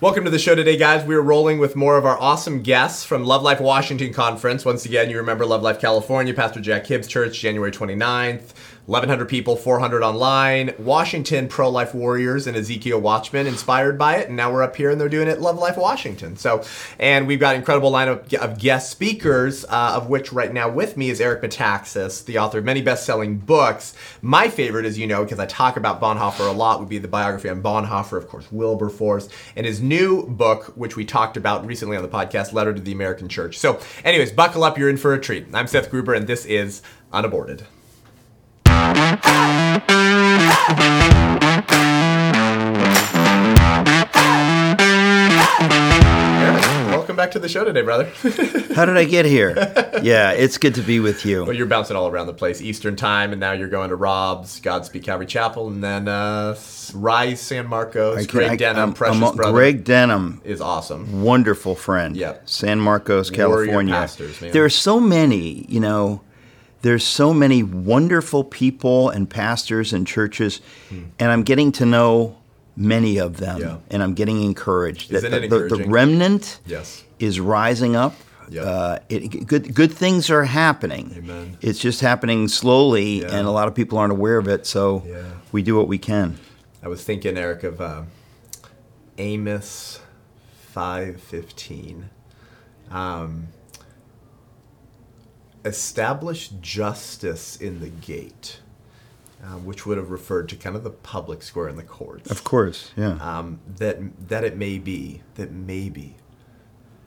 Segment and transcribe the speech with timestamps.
[0.00, 1.04] Welcome to the show today, guys.
[1.04, 4.64] We're rolling with more of our awesome guests from Love Life Washington Conference.
[4.64, 8.52] Once again, you remember Love Life California, Pastor Jack Hibbs Church, January 29th.
[8.88, 10.72] 1,100 people, 400 online.
[10.78, 14.88] Washington Pro Life Warriors and Ezekiel Watchman inspired by it, and now we're up here
[14.88, 16.38] and they're doing it Love Life Washington.
[16.38, 16.64] So,
[16.98, 20.96] and we've got an incredible lineup of guest speakers, uh, of which right now with
[20.96, 23.92] me is Eric Metaxas, the author of many best-selling books.
[24.22, 27.08] My favorite, as you know, because I talk about Bonhoeffer a lot, would be the
[27.08, 31.98] biography on Bonhoeffer, of course, Wilberforce, and his new book, which we talked about recently
[31.98, 33.58] on the podcast, Letter to the American Church.
[33.58, 35.46] So, anyways, buckle up, you're in for a treat.
[35.52, 36.80] I'm Seth Gruber, and this is
[37.12, 37.66] Unaborted.
[46.88, 48.06] Welcome back to the show today, brother.
[48.74, 49.54] How did I get here?
[50.02, 51.44] Yeah, it's good to be with you.
[51.44, 52.60] Well, you're bouncing all around the place.
[52.60, 56.56] Eastern time, and now you're going to Rob's, Godspeed Calvary Chapel, and then uh,
[56.92, 58.26] Rise San Marcos.
[58.26, 59.52] Greg I, Denham, I'm, precious I'm, brother.
[59.52, 61.22] Greg Denham is awesome.
[61.22, 62.16] Wonderful friend.
[62.16, 62.48] Yep.
[62.48, 63.94] San Marcos, California.
[63.94, 66.22] Pastors, there are so many, you know
[66.82, 71.04] there's so many wonderful people and pastors and churches, hmm.
[71.18, 72.36] and I'm getting to know
[72.76, 73.76] many of them, yeah.
[73.90, 77.04] and I'm getting encouraged Isn't that the, the, the, remnant yes.
[77.18, 78.14] is rising up.
[78.50, 78.64] Yep.
[78.64, 81.12] Uh, it, good good things are happening.
[81.18, 81.58] Amen.
[81.60, 83.36] It's just happening slowly, yeah.
[83.36, 84.64] and a lot of people aren't aware of it.
[84.64, 85.22] So yeah.
[85.52, 86.38] we do what we can.
[86.82, 88.04] I was thinking, Eric, of uh,
[89.18, 90.00] Amos
[90.70, 92.08] five fifteen.
[92.90, 93.48] Um,
[95.64, 98.60] establish justice in the gate,
[99.42, 102.30] uh, which would have referred to kind of the public square in the courts.
[102.30, 103.18] Of course, yeah.
[103.20, 103.98] Um, that
[104.28, 106.16] that it may be that maybe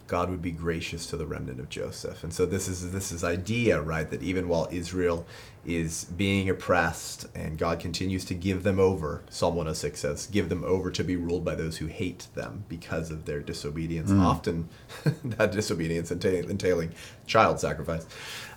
[0.07, 3.23] God would be gracious to the remnant of Joseph, and so this is this is
[3.23, 4.09] idea, right?
[4.09, 5.25] That even while Israel
[5.65, 10.63] is being oppressed and God continues to give them over, Psalm 106 says, give them
[10.63, 14.11] over to be ruled by those who hate them because of their disobedience.
[14.11, 14.21] Mm.
[14.21, 14.69] Often
[15.23, 16.93] that disobedience entailing, entailing
[17.27, 18.05] child sacrifice.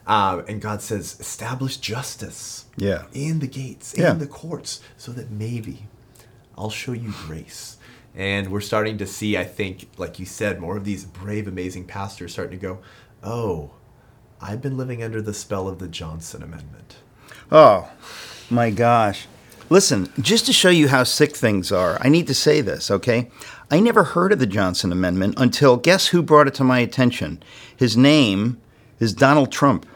[0.07, 3.05] Um, and God says, establish justice yeah.
[3.13, 4.13] in the gates, yeah.
[4.13, 5.85] in the courts, so that maybe
[6.57, 7.79] I'll show you grace.
[8.15, 11.87] And we're starting to see, I think, like you said, more of these brave, amazing
[11.87, 12.79] pastors starting to go,
[13.23, 13.73] oh,
[14.45, 16.97] I've been living under the spell of the Johnson Amendment.
[17.51, 17.91] Oh,
[18.51, 19.27] my gosh.
[19.71, 23.31] Listen, just to show you how sick things are, I need to say this, okay?
[23.71, 27.43] I never heard of the Johnson Amendment until guess who brought it to my attention?
[27.75, 28.61] His name
[29.01, 29.87] is Donald Trump.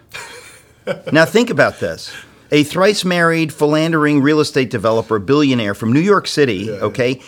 [1.13, 2.11] now, think about this.
[2.51, 7.21] A thrice married, philandering real estate developer, billionaire from New York City, yeah, okay?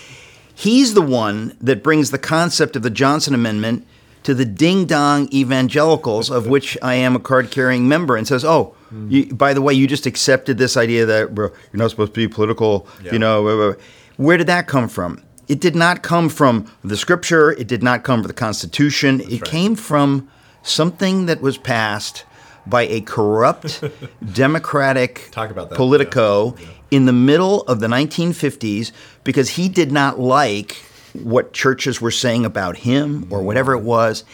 [0.54, 3.86] He's the one that brings the concept of the Johnson Amendment
[4.22, 8.44] to the ding dong evangelicals, of which I am a card carrying member, and says,
[8.44, 9.10] Oh, mm.
[9.10, 12.20] you, by the way, you just accepted this idea that bro, you're not supposed to
[12.20, 13.12] be political, yeah.
[13.12, 13.76] you know.
[14.16, 15.22] Where did that come from?
[15.48, 19.32] It did not come from the scripture, it did not come from the Constitution, That's
[19.32, 19.50] it right.
[19.50, 20.28] came from
[20.62, 22.24] something that was passed
[22.66, 23.82] by a corrupt
[24.32, 26.66] democratic politico yeah.
[26.66, 26.72] Yeah.
[26.90, 28.92] in the middle of the 1950s
[29.24, 30.82] because he did not like
[31.14, 34.24] what churches were saying about him or whatever it was.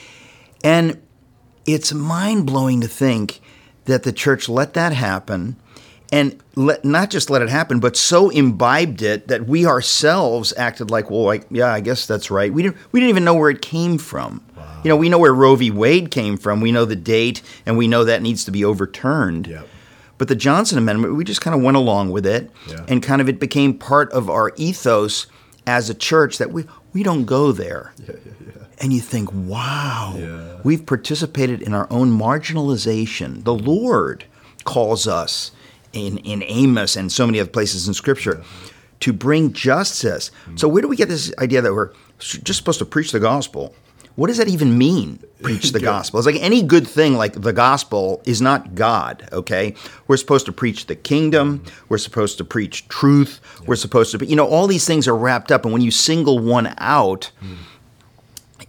[0.65, 1.01] And
[1.67, 3.41] it's mind blowing to think
[3.87, 5.57] that the church let that happen
[6.13, 10.91] and let, not just let it happen, but so imbibed it that we ourselves acted
[10.91, 12.53] like, well, like, yeah, I guess that's right.
[12.53, 14.45] We didn't, we didn't even know where it came from.
[14.57, 14.81] Wow.
[14.85, 15.71] You know, we know where Roe v.
[15.71, 16.61] Wade came from.
[16.61, 19.49] We know the date, and we know that needs to be overturned.
[19.49, 19.69] Yep.
[20.19, 22.87] But the Johnson Amendment, we just kind of went along with it, yeah.
[22.89, 25.27] and kind of it became part of our ethos
[25.67, 27.93] as a church that we we don't go there.
[28.07, 28.63] Yeah, yeah, yeah.
[28.79, 33.43] And you think, wow, we've participated in our own marginalization.
[33.45, 34.27] The Lord
[34.65, 35.51] calls us
[35.95, 38.45] in, in Amos and so many other places in Scripture
[39.01, 40.31] to bring justice.
[40.31, 40.57] Mm-hmm.
[40.59, 43.75] So, where do we get this idea that we're just supposed to preach the gospel?
[44.17, 45.23] What does that even mean?
[45.43, 46.19] Preach the gospel.
[46.19, 49.29] It's like any good thing, like the gospel, is not God.
[49.33, 49.75] Okay,
[50.09, 51.63] we're supposed to preach the kingdom.
[51.89, 53.41] We're supposed to preach truth.
[53.61, 53.67] Yeah.
[53.69, 55.65] We're supposed to, be, you know, all these things are wrapped up.
[55.65, 57.57] And when you single one out, mm.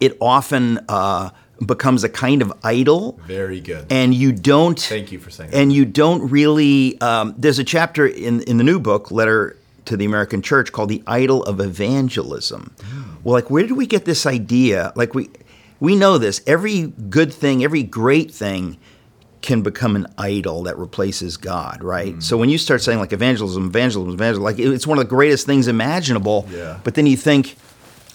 [0.01, 1.29] it often uh,
[1.65, 3.19] becomes a kind of idol.
[3.25, 3.87] Very good.
[3.89, 4.79] And you don't.
[4.79, 5.51] Thank you for saying.
[5.51, 5.57] That.
[5.57, 6.99] And you don't really.
[7.01, 10.89] Um, there's a chapter in in the new book, letter to the American church called
[10.89, 12.75] the idol of evangelism.
[12.77, 13.06] Mm.
[13.27, 14.93] Well, like where did we get this idea?
[14.95, 15.29] Like we
[15.81, 16.39] we know this.
[16.47, 18.77] Every good thing, every great thing
[19.41, 22.15] can become an idol that replaces God, right?
[22.15, 22.23] Mm.
[22.23, 25.45] So when you start saying like evangelism, evangelism, evangelism, like it's one of the greatest
[25.45, 26.47] things imaginable.
[26.49, 26.79] Yeah.
[26.85, 27.57] But then you think,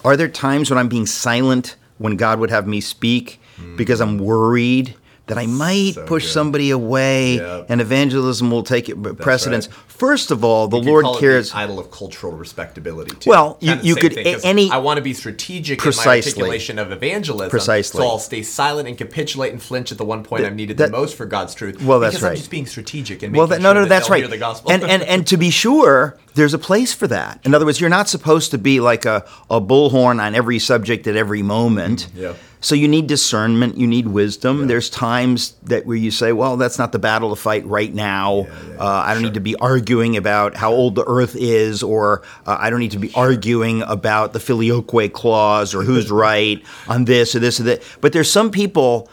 [0.02, 3.76] are there times when I'm being silent when God would have me speak mm.
[3.76, 4.94] because I'm worried
[5.28, 6.32] that I might So push good.
[6.32, 7.62] somebody away Yeah.
[7.68, 9.68] and evangelism will take it precedence.
[9.68, 9.76] right.
[9.86, 11.52] First of all, the Lord cares.
[11.52, 13.14] the idol of cultural respectability.
[13.20, 13.30] Too.
[13.30, 16.10] Well, you- you could- thing, any- I want to be strategic in Precisely.
[16.10, 17.50] my articulation of evangelism.
[17.50, 17.98] Precisely.
[18.02, 20.90] So I'll stay silent and capitulate and flinch at the one point I'm needed that-
[20.90, 21.80] the most for God's truth.
[21.80, 22.36] Well, that's because I'm right.
[22.38, 24.22] just being strategic and well, that, no, sure no, that that's right.
[24.22, 24.72] Hear the gospel.
[24.72, 27.38] and, and and to be sure, there's a place for that.
[27.44, 31.06] In other words, you're not supposed to be like a, a bullhorn on every subject
[31.06, 32.08] at every moment.
[32.16, 32.32] Yeah.
[32.62, 34.68] So you need discernment, you need wisdom.
[34.68, 38.46] There's times that where you say, "Well, that's not the battle to fight right now.
[38.46, 39.30] yeah, uh, I don't sure.
[39.30, 42.92] need to be arguing about how old the Earth is, or uh, I don't need
[42.92, 47.64] to be arguing about the filioque clause or who's right on this or this or
[47.64, 49.10] that." But there's some people,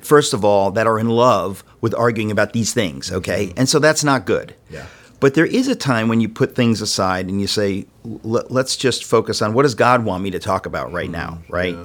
[0.00, 3.10] first of all, that are in love with arguing about these things.
[3.10, 4.54] Okay, and so that's not good.
[4.70, 4.86] Yeah.
[5.18, 9.04] But there is a time when you put things aside and you say, let's just
[9.04, 11.76] focus on what does God want me to talk about right now, right?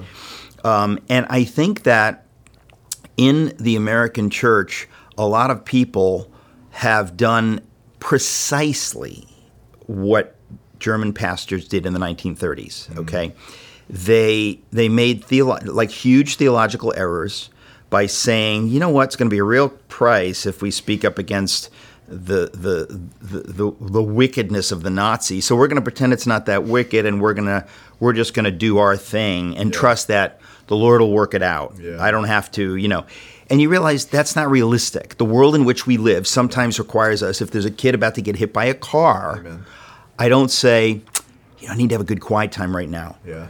[0.64, 2.24] Um, and I think that
[3.16, 6.30] in the American church, a lot of people
[6.70, 7.60] have done
[8.00, 9.26] precisely
[9.86, 10.36] what
[10.78, 12.96] German pastors did in the 1930s.
[12.98, 13.32] Okay,
[13.90, 17.50] they they made theolo- like huge theological errors
[17.90, 21.04] by saying, you know what, it's going to be a real price if we speak
[21.04, 21.70] up against
[22.06, 22.86] the the
[23.20, 25.44] the, the, the wickedness of the Nazis.
[25.44, 27.66] So we're going to pretend it's not that wicked, and we're gonna
[27.98, 31.42] we're just going to do our thing and trust that the Lord will work it
[31.42, 31.74] out.
[31.80, 32.02] Yeah.
[32.02, 33.04] I don't have to, you know.
[33.50, 35.16] And you realize that's not realistic.
[35.16, 38.22] The world in which we live sometimes requires us, if there's a kid about to
[38.22, 39.64] get hit by a car, Amen.
[40.18, 41.00] I don't say,
[41.58, 43.16] you know, I need to have a good quiet time right now.
[43.26, 43.48] Yeah.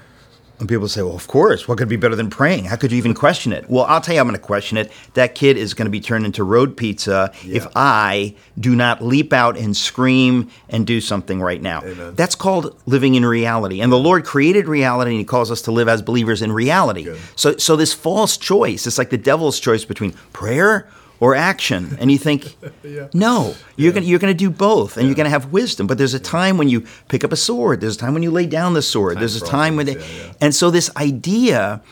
[0.58, 2.64] And people say, well, of course, what could be better than praying?
[2.64, 3.70] How could you even question it?
[3.70, 4.90] Well, I'll tell you, I'm going to question it.
[5.14, 9.32] That kid is going to be turned into road pizza if I do not leap
[9.32, 11.82] out and scream and do something right now.
[11.84, 12.14] Amen.
[12.16, 13.80] That's called living in reality.
[13.80, 17.04] And the Lord created reality and He calls us to live as believers in reality.
[17.04, 17.20] Good.
[17.36, 20.88] So, so this false choice, it's like the devil's choice between prayer
[21.20, 21.96] or action.
[22.00, 23.08] And you think, Yeah.
[23.12, 25.86] no, you're going you're going to do both and you're going to have wisdom.
[25.86, 28.30] But there's a time when you pick up a sword, there's a time when you
[28.30, 30.32] lay down the sword, there's a time when they, yeah, yeah.
[30.40, 31.82] and so this idea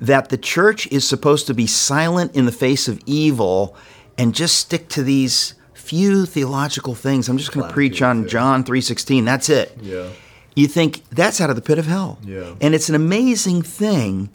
[0.00, 3.74] that the church is supposed to be silent in the face of evil
[4.18, 7.28] and just stick to these few theological things.
[7.28, 8.28] I'm just going to preach on yeah.
[8.28, 9.24] John 3:16.
[9.24, 9.76] That's it.
[9.80, 10.08] Yeah.
[10.56, 12.18] You think that's out of the pit of hell.
[12.24, 12.54] Yeah.
[12.60, 14.30] And it's an amazing thing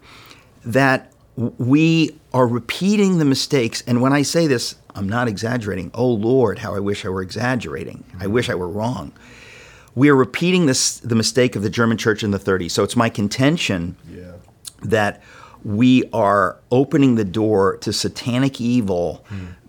[0.65, 1.11] that
[1.57, 3.81] we are repeating the mistakes.
[3.87, 5.89] And when I say this, I'm not exaggerating.
[5.93, 8.03] Oh Lord, how I wish I were exaggerating.
[8.19, 9.13] I wish I were wrong.
[9.95, 12.71] We are repeating this the mistake of the German church in the 30s.
[12.71, 14.33] So it's my contention Yeah.
[14.83, 15.21] that
[15.63, 19.23] we are opening the door to satanic evil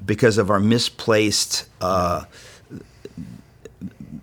[0.05, 2.25] because of our misplaced uh,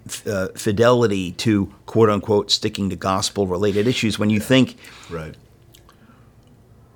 [0.05, 4.19] f- uh, fidelity to quote unquote sticking to gospel related issues.
[4.19, 4.75] When you think
[5.09, 5.35] Right.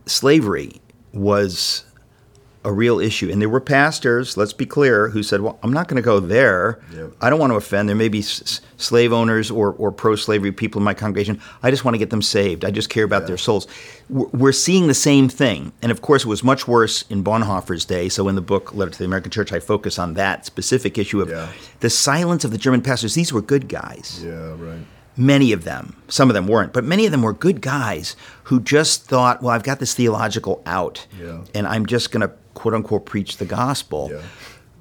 [0.06, 0.82] Slavery
[1.14, 1.84] was
[2.64, 3.28] a real issue.
[3.32, 6.20] And there were pastors, let's be clear, who said, Well, I'm not going to go
[6.20, 6.80] there.
[6.94, 7.14] Yep.
[7.20, 7.90] I don't want to offend.
[7.90, 11.42] There may be s- slave owners or, or pro slavery people in my congregation.
[11.64, 12.64] I just want to get them saved.
[12.64, 13.28] I just care about Yeah.
[13.30, 13.66] their souls.
[14.10, 15.72] We're we're seeing the same thing.
[15.82, 18.10] And of course, it was much worse in Bonhoeffer's day.
[18.10, 21.20] So in the book, Letter to the American Church, I focus on that specific issue
[21.20, 21.48] of Yeah.
[21.80, 23.16] the silence of the German pastors.
[23.16, 24.54] These were good guys Yeah.
[24.56, 24.86] Right.
[25.18, 28.16] Many of them some of them weren't but many of them were good guys
[28.46, 31.42] who just thought well i've got this theological out Yeah.
[31.54, 34.22] and i'm just going to quote unquote preach the gospel Yeah.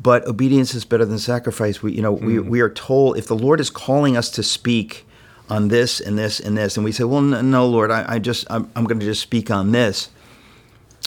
[0.01, 2.49] but obedience is better than sacrifice we you know we, hmm.
[2.49, 5.05] we are told if the lord is calling us to speak
[5.49, 8.47] on this and this and this and we say well no lord i, I just
[8.51, 10.11] i'm, I'm going to just speak on this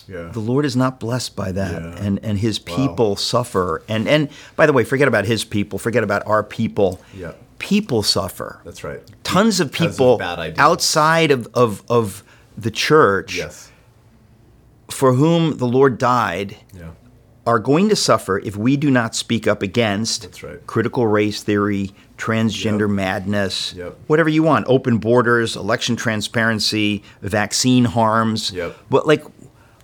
[0.07, 0.29] Yeah.
[0.33, 2.05] the Lord is not blessed by that, Yeah.
[2.05, 3.83] and and His people suffer.
[3.87, 4.27] And and
[4.57, 6.99] by the way, forget about His people, forget about our people.
[7.15, 7.31] Yeah.
[7.63, 9.01] People suffer That's right.
[9.23, 10.59] tons of of people ideas.
[10.59, 12.21] outside of, of, of
[12.57, 13.71] the church Yes.
[14.91, 16.89] for whom the Lord died Yeah.
[17.47, 20.67] are going to suffer if we do not speak up against That's right.
[20.67, 22.89] critical race theory, transgender Yep.
[22.89, 23.97] madness, Yep.
[24.07, 28.51] whatever you want, open borders, election transparency, vaccine harms.
[28.51, 28.75] Yep.
[28.89, 29.23] But like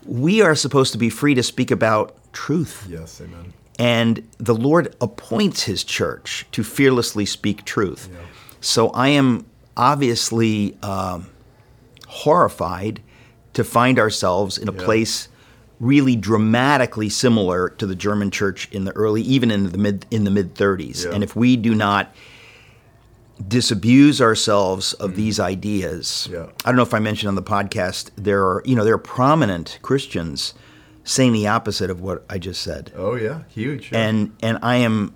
[0.06, 2.86] we are supposed to be free to speak about truth.
[2.90, 3.22] Yes.
[3.24, 3.54] Amen.
[3.80, 8.10] And the Lord appoints his church to fearlessly speak truth.
[8.12, 8.20] Yeah.
[8.62, 9.46] So I am
[9.78, 11.28] obviously um,
[12.08, 13.02] horrified
[13.54, 14.84] to find ourselves in a Yeah.
[14.84, 15.30] place
[15.80, 20.26] really dramatically similar to the German church in the early, even in the mid in
[20.26, 21.06] the mid 30s.
[21.06, 21.12] Yeah.
[21.14, 22.14] And if we do not
[23.48, 26.50] disabuse ourselves of these ideas, Mm.
[26.66, 28.98] I don't know if I mentioned on the podcast there are you know there are
[28.98, 30.54] prominent Christians
[31.10, 33.40] saying the opposite of what I just said Oh yeah.
[33.50, 33.92] Huge.
[33.92, 34.08] yeah.
[34.08, 35.14] and and I am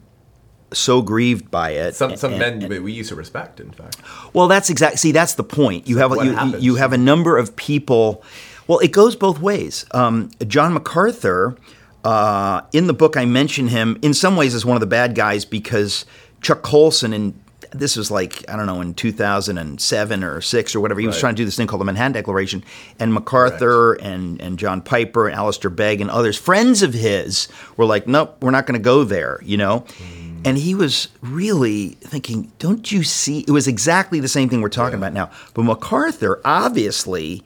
[0.71, 1.95] so grieved by it.
[1.95, 3.59] some some And- men and- we used to respect.
[3.59, 3.97] In fact.
[4.33, 4.97] well, that's exactly.
[4.97, 5.87] See, that's the point.
[5.87, 8.23] You have you, you have a number of people.
[8.67, 9.85] Well, it goes both ways.
[9.91, 11.55] Um, John MacArthur,
[12.03, 15.13] uh, in the book, I mention him in some ways as one of the bad
[15.15, 16.05] guys because
[16.41, 17.33] Chuck Colson in
[17.73, 20.99] this was like I don't know in 2007 or six or whatever.
[21.01, 22.63] He was trying to do this thing called the Manhattan Declaration,
[22.99, 27.85] and MacArthur and and John Piper and Alistair Begg and others, friends of his, were
[27.85, 29.79] like, nope, we're not going to go there, you know.
[29.97, 30.41] Hmm.
[30.45, 33.39] And he was really thinking, don't you see?
[33.47, 35.07] It was exactly the same thing we're talking Yeah.
[35.07, 35.31] about now.
[35.53, 37.43] But MacArthur obviously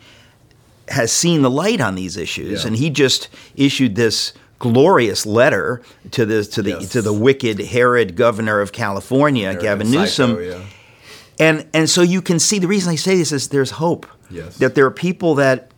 [0.90, 2.68] has seen the light on these issues, Yeah.
[2.68, 6.90] and he just issued this glorious letter to the to the Yes.
[6.90, 10.44] to the wicked Herod governor of California, Gavin Psycho, Newsom.
[10.44, 10.60] yeah.
[11.40, 14.06] And and so you can see the reason I say this is there's hope.
[14.30, 14.58] Yes.
[14.58, 15.72] That there are people that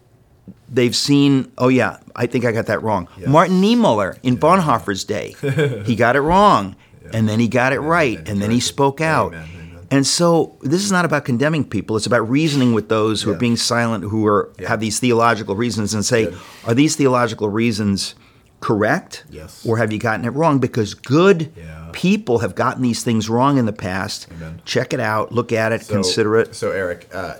[0.71, 3.07] they've seen, oh yeah, I think I got that wrong.
[3.27, 5.35] Martin Niemöller in Bonhoeffer's day,
[5.85, 6.75] he got it wrong.
[7.11, 9.33] And then he got it right, and and then he spoke out.
[9.33, 9.79] Amen.
[9.89, 11.97] And so this is not about condemning people.
[11.97, 14.67] It's about reasoning with those who are being silent, who are Yeah.
[14.69, 16.31] have these theological reasons, and say,
[16.65, 18.13] are these theological reasons
[18.59, 19.23] correct?
[19.29, 19.65] Yes.
[19.65, 20.59] Or have you gotten it wrong?
[20.59, 21.89] Because good Yeah.
[21.93, 24.27] people have gotten these things wrong in the past.
[24.31, 24.61] Amen.
[24.65, 26.55] Check it out, look at it, So- consider it.
[26.55, 27.35] So, Eric, uh,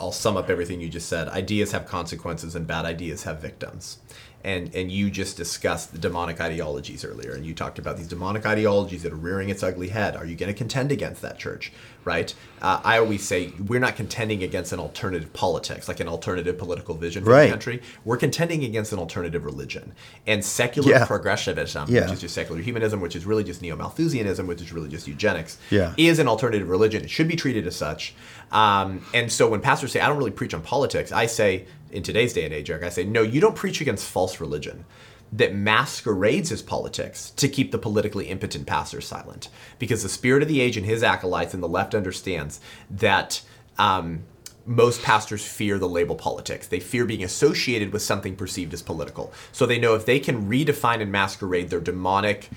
[0.00, 1.28] I'll sum up everything you just said.
[1.28, 3.98] Ideas have consequences, and bad ideas have victims.
[4.44, 8.44] And and you just discussed the demonic ideologies earlier, and you talked about these demonic
[8.44, 10.16] ideologies that are rearing its ugly head.
[10.16, 11.72] Are you going to contend against that church?
[12.04, 12.34] Right?
[12.60, 16.96] Uh, I always say we're not contending against an alternative politics, like an alternative political
[16.96, 17.44] vision for Right.
[17.44, 17.82] the country.
[18.04, 19.92] We're contending against an alternative religion
[20.26, 21.04] and secular Yeah.
[21.06, 22.02] progressivism, Yeah.
[22.02, 25.58] which is just secular humanism, which is really just neo-Malthusianism, which is really just eugenics
[25.70, 25.92] Yeah.
[25.96, 27.02] is an alternative religion.
[27.04, 28.14] It should be treated as such.
[28.50, 32.02] Um, and so when pastors say, I don't really preach on politics, I say, in
[32.02, 34.84] today's day and age, Eric, I say, no, you don't preach against false religion
[35.32, 39.48] that masquerades as politics to keep the politically impotent pastors silent.
[39.78, 42.60] Because the spirit of the age and his acolytes and the left understands
[42.90, 43.42] that.
[43.78, 44.24] Um,
[44.64, 46.68] most pastors fear the label politics.
[46.68, 49.32] They fear being associated with something perceived as political.
[49.50, 52.48] So they know if they can redefine and masquerade their demonic,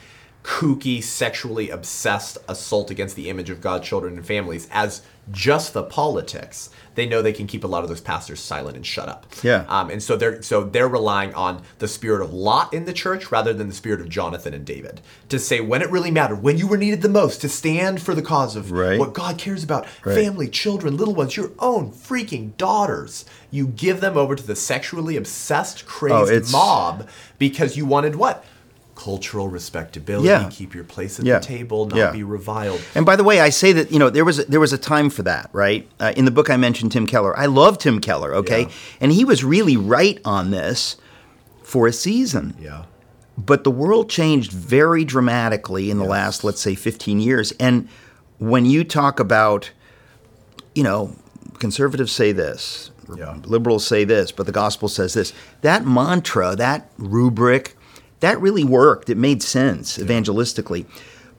[0.45, 5.01] kooky, sexually obsessed assault against the image of God, children, and families as
[5.31, 8.85] just the politics, they know they can keep a lot of those pastors silent and
[8.85, 9.25] shut up.
[9.43, 9.65] Yeah.
[9.67, 13.31] Um, and so they're so they're relying on the spirit of Lot in the church
[13.31, 16.57] rather than the spirit of Jonathan and David to say when it really mattered, when
[16.57, 18.97] you were needed the most, to stand for the cause of Right.
[18.99, 20.15] what God cares about, Right.
[20.15, 23.25] family, children, little ones, your own freaking daughters.
[23.51, 28.43] You give them over to the sexually obsessed, crazed Oh, mob because you wanted what?
[28.95, 30.47] Cultural respectability, Yeah.
[30.49, 31.39] keep your place at Yeah.
[31.39, 32.11] the table, not Yeah.
[32.11, 32.79] be reviled.
[32.95, 34.77] And by the way, I say that you know there was a, there was a
[34.77, 35.87] time for that, right?
[35.99, 37.37] Uh, in the book, I mentioned Tim Keller.
[37.37, 38.67] I love Tim Keller, okay,
[39.01, 40.95] and he was really right on this
[41.61, 42.55] for a season.
[42.61, 42.83] Yeah.
[43.37, 46.11] But the world changed very dramatically in the Yes.
[46.11, 47.51] last, let's say, 15 years.
[47.59, 47.89] And
[48.39, 49.71] when you talk about,
[50.73, 51.15] you know,
[51.59, 53.35] conservatives say this, Yeah.
[53.45, 57.74] liberals say this, but the gospel says this, that mantra, that rubric,
[58.21, 59.09] that really worked.
[59.09, 60.85] It made sense evangelistically.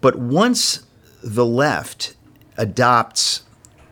[0.00, 0.80] But once
[1.22, 2.14] the left
[2.56, 3.42] adopts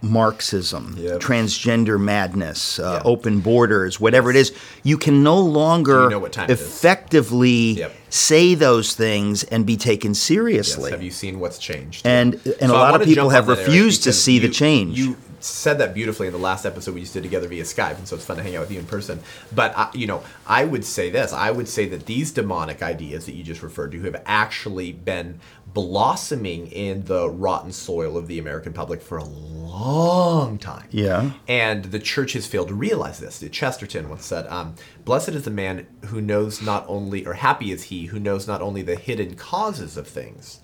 [0.02, 1.20] Marxism, Yep.
[1.20, 7.72] transgender madness, uh, open borders, whatever it is, you can no longer You know effectively
[7.78, 7.92] Yep.
[8.10, 10.18] say those things and be taken Yes.
[10.18, 10.90] seriously.
[10.90, 12.02] Have you seen what's changed?
[12.06, 14.50] And- and a I lot of people have on that, Eric, refused to see the
[14.50, 14.98] change.
[14.98, 18.08] You said that beautifully in the last episode we just did together via Skype, and
[18.08, 19.20] so it's fun to hang out with you in person.
[19.54, 23.26] But I, you know, I would say this: I would say that these demonic ideas
[23.26, 25.40] that you just referred to have actually been
[25.74, 30.86] blossoming in the rotten soil of the American public for a long time.
[30.90, 31.32] Yeah.
[31.48, 33.44] And the church has failed to realize this.
[33.50, 37.84] Chesterton once said, um, Blessed is the man who knows not only, or happy is
[37.84, 40.60] he who knows not only the hidden causes of things,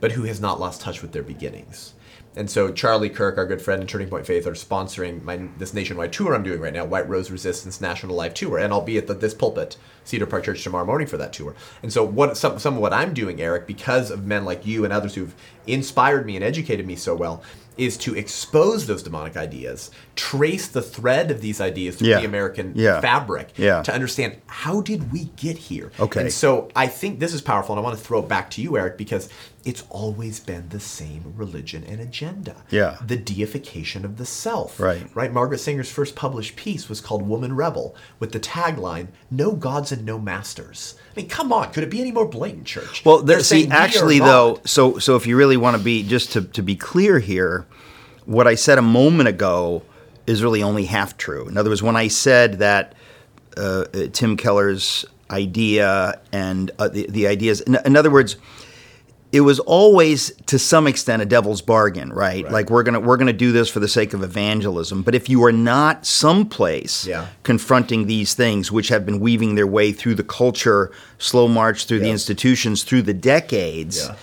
[0.00, 1.92] but who has not lost touch with their beginnings.
[2.36, 5.72] And so Charlie Kirk, our good friend and Turning Point Faith, are sponsoring my this
[5.72, 8.98] nationwide tour I'm doing right now, White Rose Resistance National Live Tour, and I'll be
[8.98, 11.54] at the, this pulpit, Cedar Park Church, tomorrow morning for that tour.
[11.82, 14.84] And so what some some of what I'm doing, Eric, because of men like you
[14.84, 15.34] and others who've
[15.66, 17.42] inspired me and educated me so well,
[17.78, 22.20] is to expose those demonic ideas, trace the thread of these ideas through Yeah.
[22.20, 23.00] the American Yeah.
[23.02, 23.82] fabric, Yeah.
[23.82, 25.90] to understand how did we get here.
[26.00, 26.20] Okay.
[26.22, 28.62] And so I think this is powerful, and I want to throw it back to
[28.62, 29.28] you, Eric, because
[29.66, 32.54] it's always been the same religion and agenda.
[32.70, 32.98] Yeah.
[33.04, 34.78] The deification of the self.
[34.78, 35.04] Right.
[35.12, 35.32] Right.
[35.32, 40.06] Margaret Sanger's first published piece was called Woman Rebel, with the tagline, No gods and
[40.06, 40.94] no masters.
[41.10, 43.04] I mean, come on, could it be any more blatant, church?
[43.04, 46.04] Well, there, see, saying, actually, God." though, so so if you really want to be
[46.04, 47.66] just to, to be clear here,
[48.24, 49.82] what I said a moment ago
[50.28, 51.48] is really only half true.
[51.48, 52.94] In other words, when I said that
[53.56, 58.36] uh, uh, Tim Keller's idea and uh, the the ideas, in, in other words,
[59.32, 62.44] it was always to some extent a devil's bargain, right?
[62.44, 62.52] Right.
[62.52, 65.02] Like we're gonna we're gonna do this for the sake of evangelism.
[65.02, 67.26] But if you are not someplace Yeah.
[67.42, 72.00] confronting these things, which have been weaving their way through the culture, slow march through
[72.00, 74.14] the institutions, through the decades, Yeah.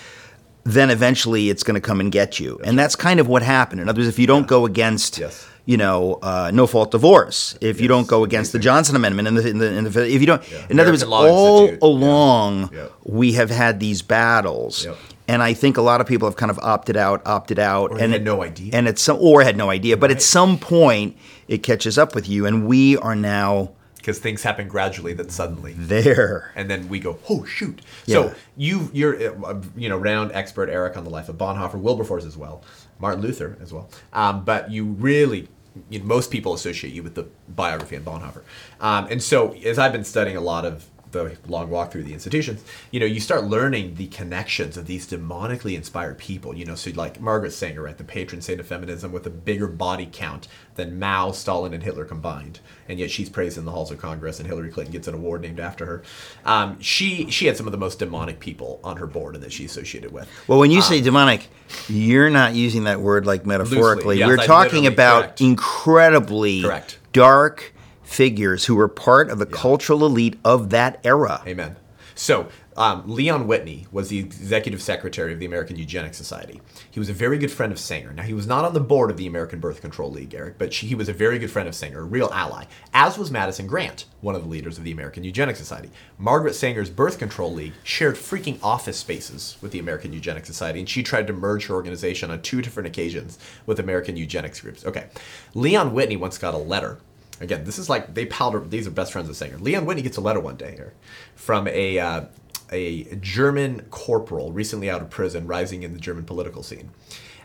[0.64, 2.60] then eventually it's going to come and get you.
[2.64, 3.82] And that's kind of what happened.
[3.82, 5.46] In other words, if you don't go against, Yes.
[5.66, 9.38] You know, uh, no fault divorce, if you don't go against the Johnson Amendment, and
[9.38, 10.66] the, in the, in the, if you don't, Yeah.
[10.70, 11.80] in other words, Law all Institute.
[11.84, 12.88] Along Yeah.
[13.06, 14.86] we have had these battles.
[15.26, 17.98] And I think a lot of people have kind of opted out, opted out, Or
[17.98, 18.72] and had it- no idea.
[18.74, 19.96] and it's some or had no idea.
[19.96, 20.18] But Right.
[20.18, 21.16] at some point,
[21.48, 25.76] it catches up with you, and we are now Because things happen gradually, then suddenly.
[25.78, 26.52] there.
[26.58, 27.80] and then we go, oh shoot.
[28.06, 28.16] Yeah.
[28.16, 29.16] So you, you're,
[29.46, 32.62] uh, you know, renowned expert Eric on the life of Bonhoeffer, Wilberforce as well,
[33.00, 33.88] Martin Luther as well.
[34.12, 35.48] Um, but you really,
[35.90, 38.44] you know, most people associate you with the biography on Bonhoeffer.
[38.80, 42.14] Um, and so as I've been studying a lot of the long walk through the
[42.14, 46.56] institutions, you know, you start learning the connections of these demonically inspired people.
[46.56, 49.68] You know, so like Margaret Sanger, right, the patron saint of feminism, with a bigger
[49.68, 53.92] body count than Mao, Stalin, and Hitler combined, and yet she's praised in the halls
[53.92, 56.04] of Congress, and Hillary Clinton gets an award named after her.
[56.46, 59.54] Um, she she had some of the most demonic people on her board, and that
[59.54, 60.28] she associated with.
[60.48, 61.48] Well, when you say demonic,
[61.88, 64.18] you're not using that word like metaphorically.
[64.18, 65.42] yes, We're I talking about correct.
[65.42, 67.00] incredibly Correct.
[67.14, 67.73] dark
[68.14, 71.42] figures who were part of the cultural elite of that era.
[71.48, 71.76] Amen.
[72.16, 76.62] So, um, Leon Whitney was the executive secretary of the American Eugenics Society.
[76.90, 78.14] He was a very good friend of Sanger.
[78.14, 80.74] Now, he was not on the board of the American Birth Control League, Eric, but
[80.74, 83.68] she, he was a very good friend of Sanger, a real ally, as was Madison
[83.68, 85.90] Grant, one of the leaders of the American Eugenics Society.
[86.18, 90.90] Margaret Sanger's Birth Control League shared freaking office spaces with the American Eugenics Society, and
[90.90, 94.86] she tried to merge her organization on two different occasions with American eugenics groups.
[94.86, 95.08] Okay.
[95.54, 97.00] Leon Whitney once got a letter
[97.42, 98.60] Again, this is like they powder.
[98.60, 99.58] These are best friends of Sanger.
[99.58, 100.94] Leon Whitney gets a letter one day here
[101.36, 102.26] from a uh,
[102.72, 106.92] a German corporal recently out of prison, rising in the German political scene,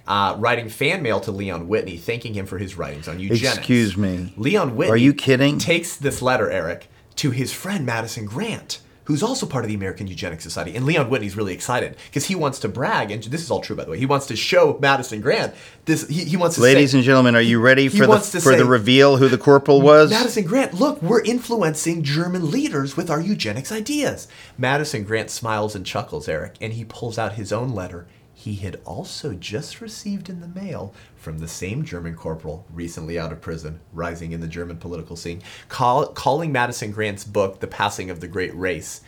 [0.06, 3.58] uh, writing fan mail to Leon Whitney, thanking him for his writings on eugenics.
[3.58, 4.32] Excuse me.
[4.36, 4.92] Leon Whitney.
[4.92, 5.58] Are you kidding?
[5.58, 8.80] Takes this letter, Eric, to his friend Madison Grant.
[9.08, 10.76] Who's also part of the American Eugenics Society.
[10.76, 13.74] And Leon Whitney's really excited because he wants to brag, and this is all true,
[13.74, 13.98] by the way.
[13.98, 15.54] He wants to show Madison Grant
[15.86, 16.06] this.
[16.08, 18.66] He, he wants to Ladies say, and gentlemen, are you ready for the for the
[18.66, 20.10] reveal who the corporal was?
[20.10, 24.28] Madison Grant, look, we're influencing German leaders with our eugenics ideas.
[24.58, 28.06] Madison Grant smiles and chuckles, Eric, and he pulls out his own letter
[28.38, 33.32] he had also just received in the mail from the same German corporal recently out
[33.32, 38.10] of prison, rising in the German political scene, call, calling Madison Grant's book, The Passing
[38.10, 39.00] of the Great Race,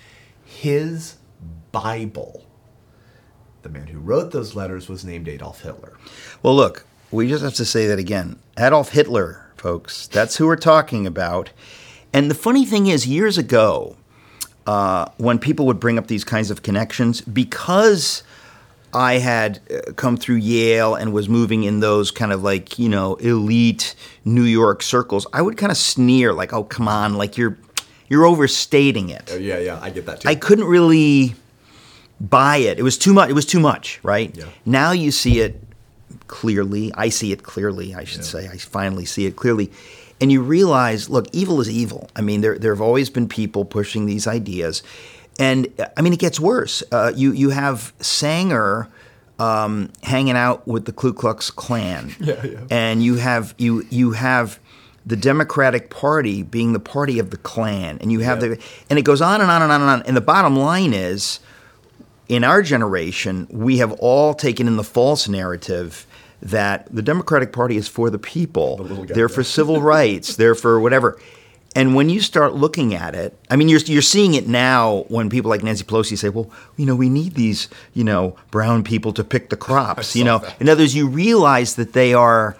[0.44, 1.14] his
[1.70, 2.44] Bible.
[3.62, 5.96] The man who wrote those letters was named Adolf Hitler.
[6.42, 8.36] Well, look, we just have to say that again.
[8.58, 10.08] Adolf Hitler, folks.
[10.08, 11.50] That's who we're talking about.
[12.12, 13.96] And the funny thing is, years ago,
[14.66, 18.24] uh, when people would bring up these kinds of connections, because
[18.92, 22.88] I had uh, come through Yale and was moving in those kind of like, you
[22.88, 27.36] know, elite New York circles, I would kind of sneer, like, oh, come on, like
[27.36, 27.56] you're.
[28.08, 29.30] You're overstating it.
[29.32, 30.28] Oh, yeah, yeah, I get that too.
[30.28, 31.36] I couldn't really
[32.20, 32.76] buy it.
[32.76, 33.30] It was too much.
[33.30, 34.36] It was too much, right?
[34.36, 34.46] Yeah.
[34.66, 35.62] Now you see it
[36.26, 36.92] clearly.
[36.96, 37.94] I see it clearly.
[37.94, 38.48] I should say.
[38.48, 39.70] I finally see it clearly,
[40.20, 42.10] and you realize, look, evil is evil.
[42.16, 44.82] I mean, there there have always been people pushing these ideas,
[45.40, 46.82] and uh, I mean, it gets worse.
[46.92, 48.88] Uh, you you have Sanger.
[49.38, 52.60] Um, hanging out with the Ku Klux Klan, Yeah, yeah.
[52.70, 54.60] and you have you you have
[55.06, 58.48] the Democratic Party being the party of the Klan, and you have Yeah.
[58.56, 60.02] the and it goes on and on and on and on.
[60.02, 61.40] And the bottom line is,
[62.28, 66.06] in our generation, we have all taken in the false narrative
[66.42, 68.76] that the Democratic Party is for the people.
[69.06, 70.36] guy, they're for civil rights.
[70.36, 71.18] They're for whatever.
[71.76, 75.30] And when you start looking at it, I mean, you're you're seeing it now when
[75.30, 79.12] people like Nancy Pelosi say, "Well, you know, we need these, you know, brown people
[79.12, 80.60] to pick the crops." You know, that.
[80.60, 82.56] in other words, you realize that they are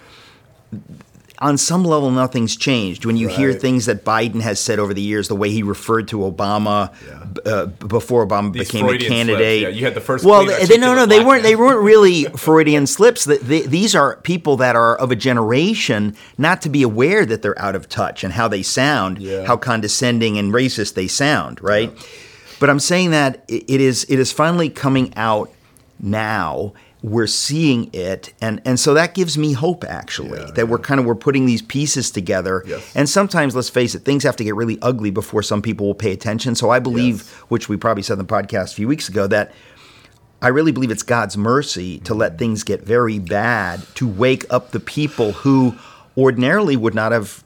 [1.40, 5.00] on some level nothing's changed when you hear things that Biden has said over the
[5.00, 7.19] years, the way he referred to Obama Yeah.
[7.46, 9.60] Uh, before Obama These became a candidate.
[9.60, 9.78] slips, yeah.
[9.78, 11.42] You had the first Well, they, they- no, no, they weren't.
[11.42, 13.24] They weren't really Freudian slips.
[13.24, 17.58] They, these are people that are of a generation not to be aware that they're
[17.60, 19.44] out of touch and how they sound, Yeah.
[19.46, 21.90] how condescending and racist they sound, right?
[22.58, 25.50] But I'm saying that it is it is finally coming out
[25.98, 26.72] now.
[27.02, 31.00] We're seeing it, and and so that gives me hope actually Yeah, that we're kind
[31.00, 32.62] of we're putting these pieces together.
[32.66, 32.92] Yes.
[32.94, 35.94] And sometimes, let's face it, things have to get really ugly before some people will
[35.94, 36.54] pay attention.
[36.54, 37.30] So I believe, Yes.
[37.48, 39.52] which we probably said in the podcast a few weeks ago, that
[40.42, 42.38] I really believe it's God's mercy to let mm-hmm.
[42.38, 45.74] things get very bad to wake up the people who
[46.16, 47.44] ordinarily would not have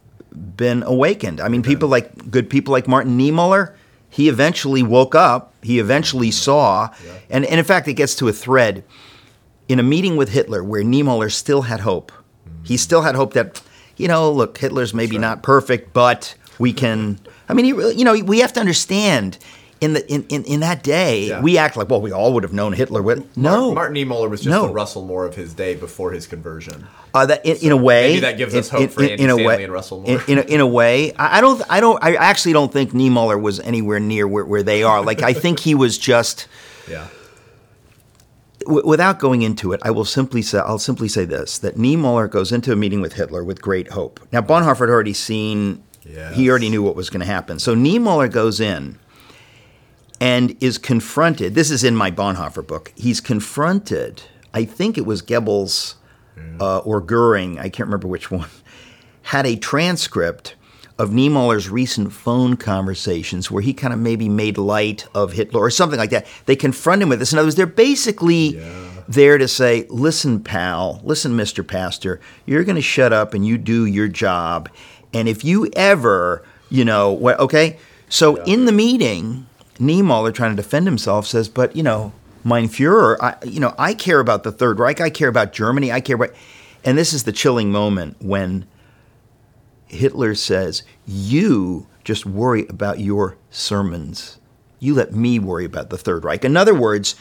[0.56, 1.40] been awakened.
[1.40, 3.74] I mean, people like good people like Martin Niemöller,
[4.10, 5.54] he eventually woke up.
[5.62, 6.90] He eventually saw,
[7.30, 8.84] and, and in fact, it gets to a thread
[9.68, 12.12] in a meeting with Hitler where Niemöller still had hope.
[12.62, 13.60] He still had hope that,
[13.96, 17.18] you know, look, Hitler's maybe not perfect, but we can.
[17.48, 19.38] I mean, he, really- you know, we have to understand.
[19.80, 21.42] In, the, in, in, in that day, Yeah.
[21.42, 23.36] we act like, well, we all would have known Hitler would.
[23.36, 23.74] No.
[23.74, 24.68] Martin Niemöller was just No.
[24.68, 26.86] the Russell Moore of his day before his conversion.
[27.12, 29.24] Uh, that in, in a way, maybe that gives us in- hope for in- Andy
[29.24, 30.24] in a Stanley way, and Russell in, Moore.
[30.28, 33.38] in, a, in a way, I I don't, I don't, I actually don't think Niemöller
[33.38, 35.02] was anywhere near where, where they are.
[35.02, 36.46] Like, I think he was just,
[36.88, 37.08] Yeah.
[38.64, 42.30] W- without going into it, I will simply say, I'll simply say this: that Niemöller
[42.30, 44.20] goes into a meeting with Hitler with great hope.
[44.32, 46.34] Now, Bonhoeffer had already seen, Yes.
[46.36, 47.58] he already knew what was going to happen.
[47.58, 48.98] So Niemöller goes in
[50.20, 51.54] and is confronted.
[51.54, 52.92] This is in my Bonhoeffer book.
[52.94, 54.22] He's confronted.
[54.52, 55.94] I think it was Goebbels
[56.60, 57.58] uh, or Goering.
[57.58, 58.48] I can't remember which one.
[59.22, 60.54] Had a transcript
[60.98, 65.70] of Niemöller's recent phone conversations where he kind of maybe made light of Hitler or
[65.70, 66.26] something like that.
[66.46, 67.32] They confront him with this.
[67.32, 68.60] In other words, they're basically
[69.08, 71.00] there to say, "Listen, pal.
[71.02, 72.20] Listen, Mister Pastor.
[72.46, 74.68] You're going to shut up and you do your job.
[75.12, 77.40] And if you ever, you know, what?
[77.40, 77.78] Okay."
[78.08, 79.46] So in the meeting,
[79.80, 82.12] Niemöller, trying to defend himself, says, "But you know,
[82.44, 85.00] mein Führer, I, you know, I care about the Third Reich.
[85.00, 85.90] I care about Germany.
[85.90, 86.30] I care about."
[86.84, 88.66] And this is the chilling moment when
[89.94, 94.38] Hitler says, You just worry about your sermons.
[94.78, 96.44] You let me worry about the Third Reich.
[96.44, 97.16] In other words,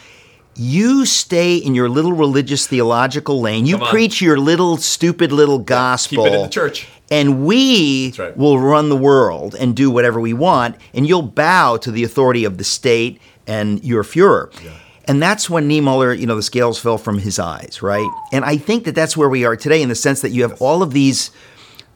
[0.56, 3.66] you stay in your little religious theological lane.
[3.66, 6.24] You preach your little stupid little gospel.
[6.24, 6.86] Keep it in the church.
[7.10, 8.36] And we right.
[8.36, 12.44] will run the world and do whatever we want, and you'll bow to the authority
[12.44, 14.52] of the state and your Fuhrer.
[14.64, 14.72] Yeah.
[15.06, 18.08] And that's when Niemöller, you know, the scales fell from his eyes, right?
[18.32, 20.60] And I think that that's where we are today in the sense that you have
[20.62, 21.30] all of these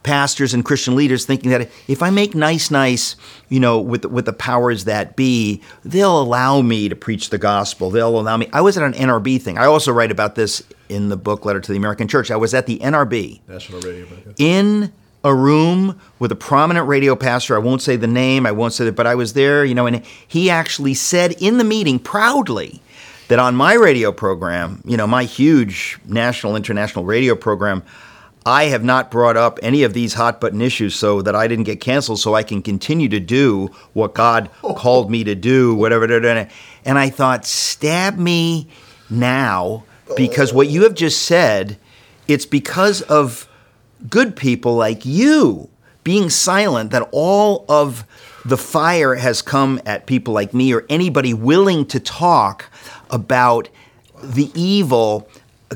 [0.02, 3.16] pastors and Christian leaders thinking that if I make nice, nice,
[3.48, 7.90] you know, with with the powers that be, they'll allow me to preach the gospel.
[7.90, 8.48] They'll allow me.
[8.52, 9.58] I was at an NRB thing.
[9.58, 12.30] I also write about this in the book Letter to the American Church.
[12.30, 14.06] I was at the NRB National Radio.
[14.06, 14.40] Broadcast.
[14.40, 14.92] in
[15.24, 17.56] a room with a prominent radio pastor.
[17.56, 19.86] I won't say the name, I won't say that, but I was there, you know,
[19.86, 22.80] and he actually said in the meeting proudly
[23.26, 27.82] that on my radio program, you know, my huge national, international radio program,
[28.48, 31.66] I have not brought up any of these hot button issues so that I didn't
[31.66, 34.72] get canceled so I can continue to do what God oh.
[34.72, 36.06] called me to do, whatever.
[36.86, 38.66] And I thought, stab me
[39.10, 39.84] now
[40.16, 41.76] because what you have just said,
[42.26, 43.46] it's because of
[44.08, 45.68] good people like you
[46.02, 48.06] being silent that all of
[48.46, 52.70] the fire has come at people like me or anybody willing to talk
[53.10, 53.68] about
[54.22, 55.28] the evil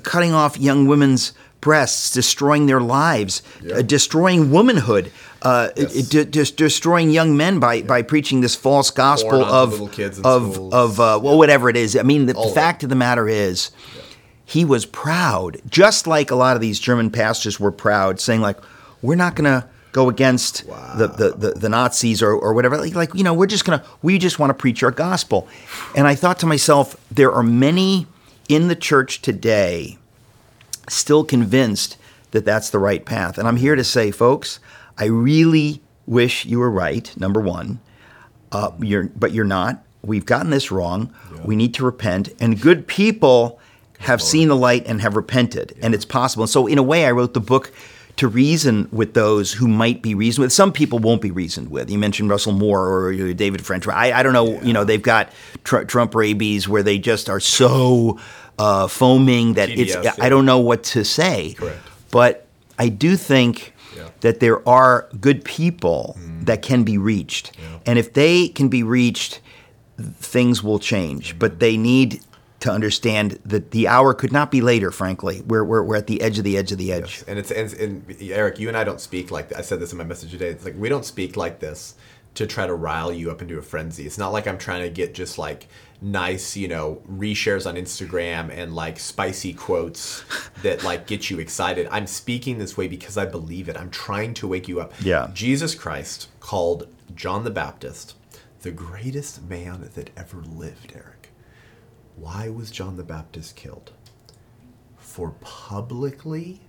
[0.05, 3.42] cutting off young women's breasts destroying their lives
[3.75, 6.09] uh, destroying womanhood uh, Yes.
[6.09, 10.75] de- de- destroying young men by, by preaching this false gospel of kids of schools.
[10.75, 13.70] of uh, well whatever it is i mean the, the fact of the matter is
[14.44, 18.59] he was proud, just like a lot of these German pastors were proud, saying like,
[19.01, 22.77] "We're not going to go against the, the, the, the Nazis or, or whatever.
[22.77, 25.48] Like, like, you know, we're just going to, we just want to preach our gospel."
[25.96, 28.07] And I thought to myself, there are many
[28.48, 29.96] in the church today
[30.88, 31.97] still convinced
[32.33, 33.38] that that's the right path.
[33.38, 34.59] And I'm here to say, folks,
[34.99, 37.14] I really wish you were right.
[37.18, 37.81] Number one,
[38.51, 39.85] uh, you're, but you're not.
[40.03, 41.14] We've gotten this wrong.
[41.45, 42.31] We need to repent.
[42.40, 43.61] And good people
[44.01, 46.42] have seen the light and have repented, and it's possible.
[46.42, 47.73] And so, in a way, I wrote the book
[48.16, 50.53] to reason with those who might be reasoned with.
[50.53, 51.88] Some people won't be reasoned with.
[51.88, 53.87] You mentioned Russell Moore or David French.
[53.88, 54.61] I, I don't know.
[54.61, 55.31] You know, they've got
[55.64, 58.18] tr- Trump rabies where they just are so
[58.59, 59.95] uh, foaming that it's.
[59.97, 61.55] TDS, I don't know what to say.
[61.55, 61.79] Correct.
[62.11, 62.47] But
[62.79, 64.09] I do think Yeah.
[64.21, 67.53] that there are good people that can be reached.
[67.87, 69.41] And if they can be reached,
[69.99, 71.38] things will change.
[71.38, 72.21] But they need
[72.61, 75.43] to understand that the hour could not be later, frankly.
[75.47, 77.19] We're, we're, we're at the edge of the edge of the edge.
[77.19, 77.25] Yes.
[77.27, 79.99] And it's and, and Eric, you and I don't speak like I said this in
[79.99, 80.49] my message today.
[80.49, 81.95] It's like we don't speak like this
[82.35, 84.07] to try to rile you up into a frenzy.
[84.07, 85.68] It's not like I'm trying to get just like
[86.01, 90.25] nice, you know, reshares on Instagram and like spicy quotes
[90.62, 91.87] that like get you excited.
[91.90, 93.77] I'm speaking this way because I believe it.
[93.77, 94.92] I'm trying to wake you up.
[95.03, 95.31] Yeah.
[95.35, 98.14] Jesus Christ called John the Baptist
[98.62, 101.31] the greatest man that ever lived, Eric.
[102.14, 103.92] Why was John the Baptist killed?
[104.97, 106.61] For publicly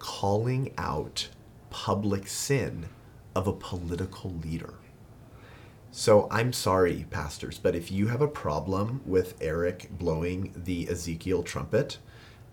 [0.00, 1.28] calling out
[1.70, 2.88] public sin
[3.40, 4.74] of a political leader.
[5.90, 11.42] So I'm sorry, pastors, but if you have a problem with Eric blowing the Ezekiel
[11.42, 11.96] trumpet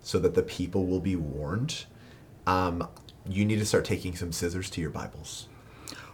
[0.02, 1.86] so that the people will be warned,
[2.47, 2.88] um,
[3.28, 5.50] you need to start taking some scissors to your Bibles.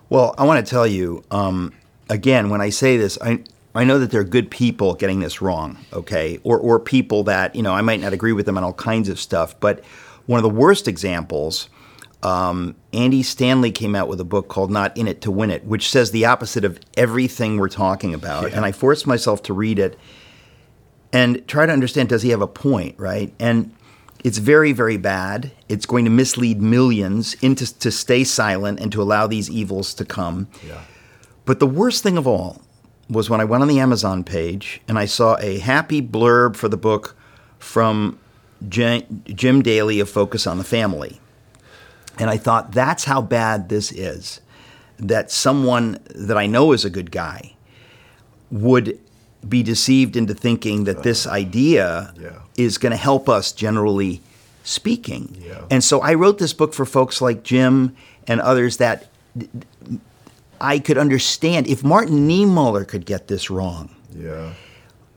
[0.09, 1.73] Well, I want to tell you, um,
[2.09, 3.43] again, when I say this, I
[3.75, 7.55] I know that there are good people getting this wrong, okay, or or people that
[7.55, 9.83] you know I might not agree with them on all kinds of stuff, but
[10.25, 11.69] one of the worst examples.
[12.23, 15.65] Um, Andy Stanley came out with a book called Not In It to Win It,
[15.65, 18.49] which says the opposite of everything we're talking about.
[18.49, 18.55] Yeah.
[18.55, 19.99] And I forced myself to read it
[21.11, 23.33] and try to understand does he have a point, right?
[23.39, 23.75] And
[24.23, 25.51] it's very, very bad.
[25.67, 30.05] It's going to mislead millions into to stay silent and to allow these evils to
[30.05, 30.47] come.
[30.65, 30.81] Yeah.
[31.43, 32.61] But the worst thing of all
[33.09, 36.69] was when I went on the Amazon page and I saw a happy blurb for
[36.69, 37.17] the book
[37.59, 38.17] from
[38.69, 41.19] Jim Daly of Focus on the Family.
[42.19, 44.39] And I thought, that's how bad this is.
[44.99, 47.55] That someone that I know is a good guy
[48.51, 48.99] would
[49.47, 52.39] be deceived into thinking that this uh, idea Yeah.
[52.57, 54.21] is going to help us generally
[54.63, 55.35] speaking.
[55.45, 55.61] Yeah.
[55.69, 57.95] And so I wrote this book for folks like Jim
[58.27, 59.07] and others that
[60.61, 61.67] I could understand.
[61.67, 64.53] If Martin Niemöller could get this wrong, Yeah.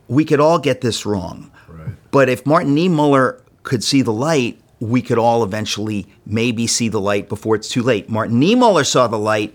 [0.09, 1.51] we could all get this wrong.
[1.69, 1.91] Right.
[2.11, 7.01] But if Martin Niemöller could see the light, we could all eventually maybe see the
[7.01, 8.09] light before it's too late.
[8.09, 9.55] Martin Niemöller saw the light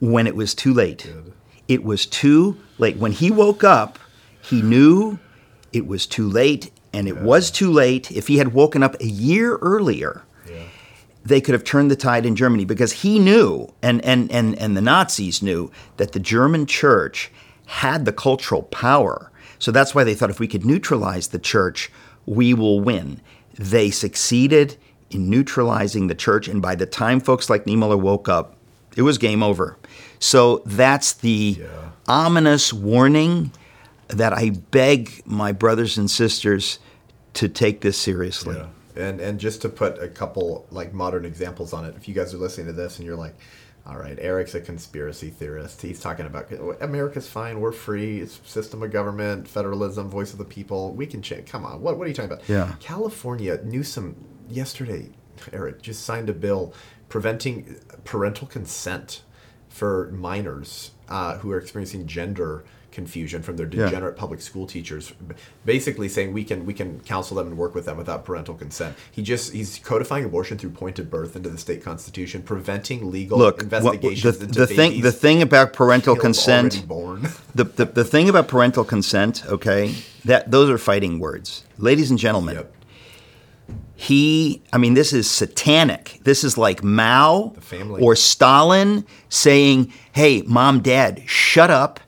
[0.00, 1.04] when it was too late.
[1.04, 1.32] Good.
[1.68, 2.96] It was too late.
[2.96, 3.98] When he woke up,
[4.42, 5.18] he knew
[5.72, 8.10] it was too late, and it was too late.
[8.10, 10.62] If he had woken up a year earlier, Yeah.
[11.24, 14.76] they could have turned the tide in Germany because he knew, and, and, and, and
[14.76, 17.30] the Nazis knew, that the German church
[17.66, 19.30] had the cultural power.
[19.60, 21.92] So that's why they thought if we could neutralize the church,
[22.26, 23.20] we will win.
[23.60, 24.78] They succeeded
[25.10, 28.56] in neutralizing the church, and by the time folks like Niemöller woke up,
[28.96, 29.76] it was game over.
[30.18, 31.66] So that's the Yeah.
[32.08, 33.52] ominous warning
[34.08, 36.78] that I beg my brothers and sisters
[37.34, 38.56] to take this seriously.
[38.56, 38.66] Yeah.
[38.96, 42.32] And and just to put a couple like modern examples on it, if you guys
[42.32, 43.34] are listening to this and you're like,
[43.86, 45.82] all right, Eric's a conspiracy theorist.
[45.82, 50.44] He's talking about America's fine, we're free, it's system of government, federalism, voice of the
[50.44, 50.92] people.
[50.92, 51.48] We can change.
[51.48, 52.48] Come on, what what are you talking about?
[52.48, 52.74] Yeah.
[52.80, 54.16] California, Newsom
[54.48, 55.10] yesterday,
[55.52, 56.74] Eric just signed a bill
[57.08, 59.22] preventing parental consent
[59.68, 63.84] for minors uh, who are experiencing gender confusion from their Yeah.
[63.86, 65.12] degenerate public school teachers
[65.64, 68.96] basically saying we can we can counsel them and work with them without parental consent
[69.12, 73.38] he just he's codifying abortion through point of birth into the state constitution preventing legal
[73.38, 76.84] Look, what- investigations the, into the thing the thing about parental consent
[77.54, 81.64] the, the, the thing about parental consent, okay, that those are fighting words.
[81.78, 82.74] Ladies and gentlemen, yep
[83.94, 86.20] he I mean this is satanic.
[86.24, 87.54] This is like Mao
[88.00, 92.00] or Stalin saying, "Hey, mom, dad, shut up.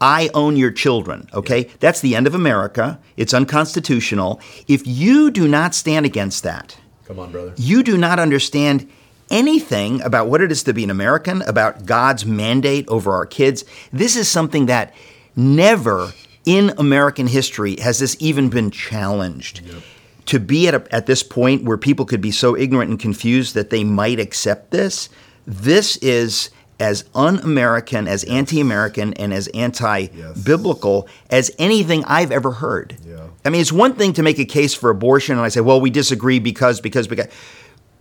[0.00, 1.68] I own your children." Okay?
[1.80, 2.98] That's the end of America.
[3.16, 4.40] It's unconstitutional.
[4.66, 8.88] If you do not stand against that, come on brother you do not understand
[9.30, 13.64] anything about what it is to be an American, about God's mandate over our kids.
[13.92, 14.92] This is something that
[15.36, 16.12] never
[16.44, 19.62] in American history has this even been challenged.
[20.26, 23.54] To be at, a, at this point where people could be so ignorant and confused
[23.54, 25.08] that they might accept this,
[25.46, 30.08] this is as un American, as anti American, and as anti
[30.42, 32.96] biblical as anything I've ever heard.
[33.06, 33.28] Yeah.
[33.44, 35.80] I mean, it's one thing to make a case for abortion, and I say, well,
[35.80, 37.28] we disagree because, because, because.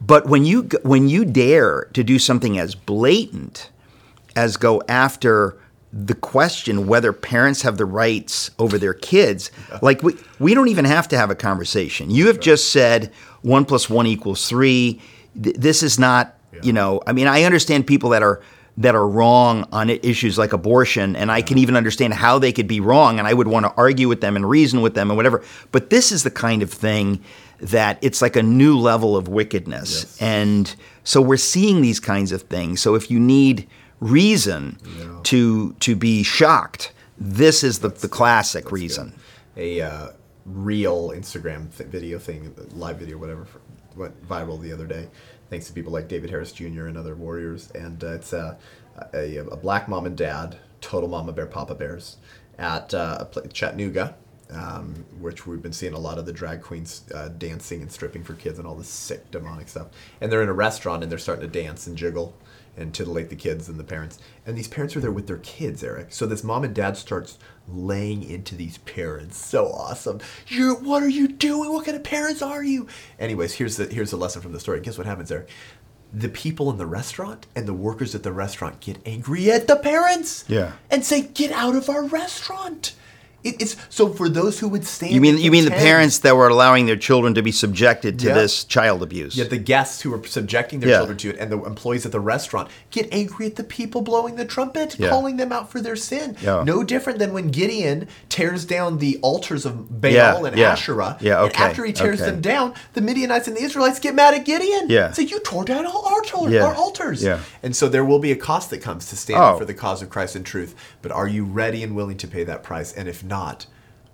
[0.02, 3.70] But when you when you dare to do something as blatant
[4.36, 5.58] as go after
[5.92, 10.86] the question whether parents have the rights over their kids, like we we don't even
[10.86, 12.10] have to have a conversation.
[12.10, 13.12] You have just said
[13.42, 15.02] one plus one equals three.
[15.36, 17.02] This is not, you know.
[17.06, 18.42] I mean, I understand people that are
[18.80, 22.68] that are wrong on issues like abortion, and I can even understand how they could
[22.68, 25.18] be wrong, and I would want to argue with them and reason with them and
[25.18, 25.44] whatever.
[25.74, 27.22] But this is the kind of thing
[27.60, 30.04] that it's like a new level of wickedness.
[30.04, 30.22] Yes.
[30.22, 32.82] And so we're seeing these kinds of things.
[32.82, 33.68] So if you need
[34.00, 34.78] reason
[35.24, 39.14] to to be shocked, this is the, the classic That's reason.
[39.56, 39.62] good.
[39.62, 40.08] A uh,
[40.46, 43.46] real Instagram th- video thing, live video, whatever,
[43.98, 45.10] went viral the other day,
[45.50, 46.86] thanks to people like David Harris Jr.
[46.86, 47.72] and other warriors.
[47.72, 48.56] And uh, it's uh,
[49.14, 52.18] a, a black mom and dad, total mama bear, papa bears,
[52.58, 54.16] at uh, Chattanooga,
[54.52, 58.24] um, which we've been seeing a lot of the drag queens uh, dancing and stripping
[58.24, 59.88] for kids and all this sick demonic stuff.
[60.22, 62.36] And they're in a restaurant and they're starting to dance and jiggle
[62.80, 64.18] and titillate the kids and the parents.
[64.46, 66.08] And these parents are there with their kids, Eric.
[66.10, 67.38] So this mom and dad starts
[67.68, 69.38] laying into these parents.
[69.38, 70.20] So awesome.
[70.48, 71.72] You're what are you doing?
[71.72, 72.88] What kind of parents are you?
[73.20, 74.80] Anyways, here's the here's the lesson from the story.
[74.80, 75.50] Guess what happens, Eric?
[76.12, 79.76] The people in the restaurant and the workers at the restaurant get angry at the
[79.76, 80.44] parents.
[80.48, 80.72] Yeah.
[80.90, 82.96] And say, get out of our restaurant.
[83.44, 85.14] It, it's so for those who would stand.
[85.14, 88.28] You mean you mean the parents that were allowing their children to be subjected to
[88.28, 88.34] Yeah.
[88.34, 89.36] this child abuse?
[89.38, 90.98] Yeah, the guests who were subjecting their Yeah.
[90.98, 94.36] children to it, and the employees at the restaurant get angry at the people blowing
[94.36, 95.10] the trumpet, Yeah.
[95.10, 96.36] calling them out for their sin.
[96.42, 96.64] Yeah.
[96.66, 100.60] No different than when Gideon tears down the altars of Baal and.
[100.60, 101.18] Asherah.
[101.22, 101.54] Yeah, okay.
[101.64, 102.32] And after he tears okay.
[102.32, 104.88] them down, the Midianites and the Israelites get mad at Gideon.
[104.90, 105.12] Yeah.
[105.12, 107.24] Say, you tore down all our, altar, Yeah, our altars.
[107.24, 107.40] yeah.
[107.64, 109.58] And so there will be a cost that comes to stand Oh.
[109.58, 110.76] for the cause of Christ and truth.
[111.02, 112.92] But are you ready and willing to pay that price?
[112.92, 113.68] And if not,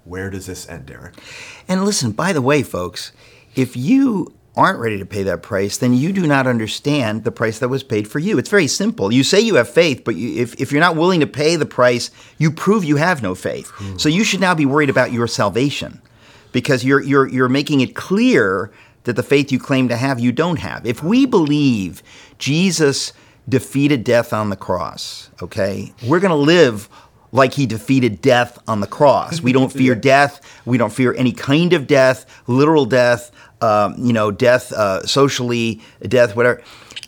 [0.03, 1.15] where does this end, Derek?
[1.67, 3.11] And listen, by the way, folks,
[3.55, 7.59] if you aren't ready to pay that price, then you do not understand the price
[7.59, 8.37] that was paid for you.
[8.37, 9.11] It's very simple.
[9.11, 11.65] You say you have faith, but you, if, if you're not willing to pay the
[11.65, 13.71] price, you prove you have no faith.
[13.99, 16.01] So you should now be worried about your salvation
[16.51, 18.71] because you're, you're, you're making it clear
[19.03, 20.85] that the faith you claim to have, you don't have.
[20.85, 22.01] If we believe
[22.37, 23.11] Jesus
[23.47, 26.89] defeated death on the cross, okay, we're going to live
[27.35, 29.41] like he defeated death on the cross.
[29.41, 30.41] We don't fear death.
[30.65, 35.81] We don't fear any kind of death, literal death, um, you know, death uh, socially,
[36.01, 36.61] death, whatever.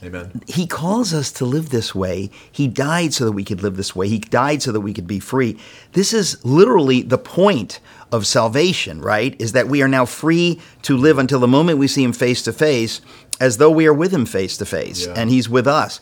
[0.04, 0.44] Amen.
[0.48, 2.30] He calls us to live this way.
[2.52, 4.08] He died so that we could live this way.
[4.08, 5.58] He died so that we could be free.
[5.94, 7.80] This is literally the point
[8.12, 9.36] of salvation, right?
[9.40, 12.42] Is that we are now free to live until the moment we see him face
[12.44, 13.02] to face
[13.40, 16.00] as though we are with him face to face and he's with us.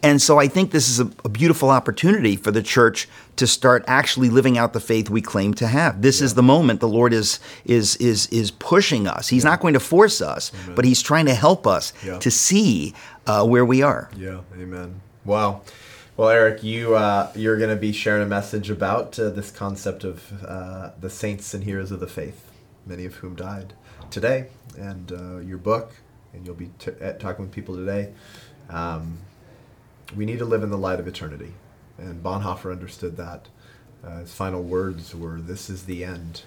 [0.00, 3.84] And so I think this is a, a beautiful opportunity for the church to start
[3.88, 6.02] actually living out the faith we claim to have.
[6.02, 9.26] This is the moment the Lord is is is is pushing us.
[9.28, 12.18] He's not going to force us, but he's trying to help us Yeah.
[12.20, 12.94] to see
[13.26, 14.08] uh, where we are.
[14.16, 15.00] Yeah, amen.
[15.24, 15.62] Wow.
[16.18, 20.02] Well, Eric, you uh, you're going to be sharing a message about uh, this concept
[20.02, 22.50] of uh, the saints and heroes of the faith,
[22.84, 23.74] many of whom died
[24.10, 25.92] today, and uh, your book,
[26.32, 28.12] and you'll be t- uh, talking with people today.
[28.68, 29.18] Um,
[30.16, 31.52] we need to live in the light of eternity,
[31.98, 33.46] and Bonhoeffer understood that.
[34.04, 36.42] Uh, his final words were, "This is the end,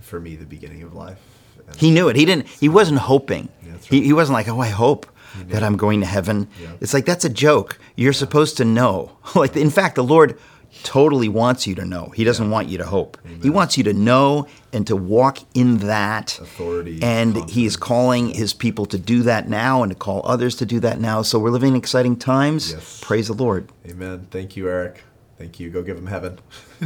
[0.00, 1.18] for me, the beginning of life."
[1.66, 2.14] And He knew it.
[2.14, 2.46] He didn't.
[2.46, 3.48] He wasn't hoping.
[3.66, 5.06] Yeah, that's he, he wasn't like, oh, I hope
[5.38, 5.52] knew.
[5.52, 6.48] that I'm going to heaven.
[6.60, 6.68] Yeah.
[6.80, 7.78] It's like that's a joke.
[7.96, 9.16] You're supposed to know.
[9.34, 10.38] like, in fact, the Lord
[10.82, 12.10] totally wants you to know.
[12.10, 13.18] He doesn't want you to hope.
[13.42, 18.28] He wants you to know and to walk in that Authority, And He is calling
[18.28, 21.22] His people to do that now and to call others to do that now.
[21.22, 22.72] So we're living in exciting times.
[22.72, 23.00] Yes.
[23.02, 23.68] Praise the Lord.
[23.86, 24.28] Amen.
[24.30, 25.02] Thank you, Eric.
[25.40, 25.70] Thank you.
[25.70, 26.38] Go give them heaven.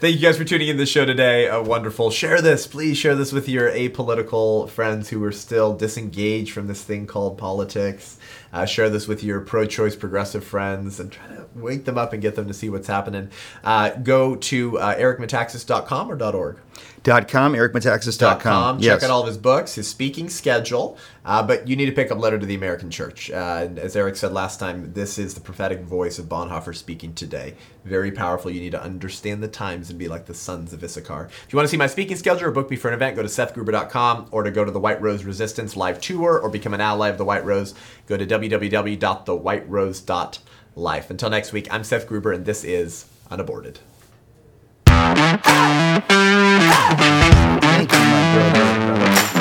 [0.00, 1.46] Thank you guys for tuning in to the show today.
[1.46, 2.10] A wonderful.
[2.10, 2.66] Share this.
[2.66, 7.36] Please share this with your apolitical friends who are still disengaged from this thing called
[7.36, 8.16] politics.
[8.56, 12.14] Uh, share this with your pro choice progressive friends and try to wake them up
[12.14, 13.30] and get them to see what's happening.
[13.62, 16.58] Uh, go to uh, ericmetaxas.com or .org.
[17.02, 18.40] Dot com, ericmetaxas.com.
[18.40, 18.78] com.
[18.80, 18.96] Yes.
[18.96, 20.98] Check out all of his books, his speaking schedule.
[21.24, 23.30] Uh, but you need to pick up Letter to the American Church.
[23.30, 27.14] Uh, and as Eric said last time, this is the prophetic voice of Bonhoeffer speaking
[27.14, 27.54] today.
[27.84, 28.50] Very powerful.
[28.50, 31.26] You need to understand the times and be like the sons of Issachar.
[31.26, 33.22] If you want to see my speaking schedule or book me for an event, go
[33.22, 36.80] to sethgruber.com or to go to the White Rose Resistance live tour or become an
[36.80, 37.74] ally of the White Rose,
[38.06, 41.10] go to www.thewhiterose.life.
[41.10, 43.78] Until next week, I'm Seth Gruber, and this is Unaborted.
[44.86, 45.42] Thank
[47.92, 49.35] you, my brother.